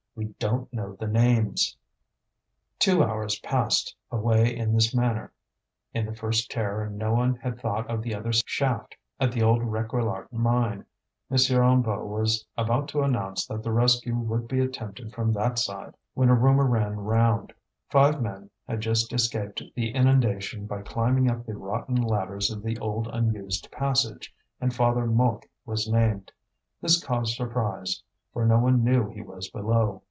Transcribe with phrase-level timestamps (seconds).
[0.13, 1.77] We don't know the names!"
[2.79, 5.31] Two hours passed away in this manner.
[5.93, 9.61] In the first terror no one had thought of the other shaft at the old
[9.61, 10.85] Réquillart mine,
[11.31, 11.37] M.
[11.37, 16.29] Hennebeau was about to announce that the rescue would be attempted from that side, when
[16.29, 17.53] a rumour ran round:
[17.89, 22.77] five men had just escaped the inundation by climbing up the rotten ladders of the
[22.79, 26.31] old unused passage, and Father Mouque was named.
[26.81, 29.99] This caused surprise, for no one knew he was below.